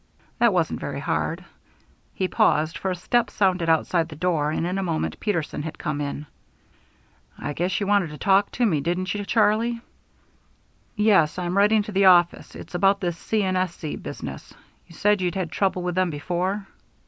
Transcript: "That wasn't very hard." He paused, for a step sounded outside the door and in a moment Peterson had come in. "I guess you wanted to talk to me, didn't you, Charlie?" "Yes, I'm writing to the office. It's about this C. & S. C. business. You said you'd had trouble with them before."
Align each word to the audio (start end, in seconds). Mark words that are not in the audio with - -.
"That 0.39 0.51
wasn't 0.51 0.79
very 0.79 0.99
hard." 0.99 1.45
He 2.15 2.27
paused, 2.27 2.75
for 2.75 2.89
a 2.89 2.95
step 2.95 3.29
sounded 3.29 3.69
outside 3.69 4.09
the 4.09 4.15
door 4.15 4.49
and 4.49 4.65
in 4.65 4.79
a 4.79 4.81
moment 4.81 5.19
Peterson 5.19 5.61
had 5.61 5.77
come 5.77 6.01
in. 6.01 6.25
"I 7.37 7.53
guess 7.53 7.79
you 7.79 7.85
wanted 7.85 8.09
to 8.09 8.17
talk 8.17 8.49
to 8.53 8.65
me, 8.65 8.81
didn't 8.81 9.13
you, 9.13 9.23
Charlie?" 9.23 9.79
"Yes, 10.95 11.37
I'm 11.37 11.55
writing 11.55 11.83
to 11.83 11.91
the 11.91 12.05
office. 12.05 12.55
It's 12.55 12.73
about 12.73 12.99
this 12.99 13.15
C. 13.15 13.43
& 13.43 13.43
S. 13.43 13.75
C. 13.75 13.95
business. 13.95 14.51
You 14.87 14.95
said 14.95 15.21
you'd 15.21 15.35
had 15.35 15.51
trouble 15.51 15.83
with 15.83 15.93
them 15.93 16.09
before." 16.09 16.65